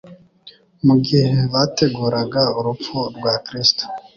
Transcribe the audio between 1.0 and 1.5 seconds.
gihe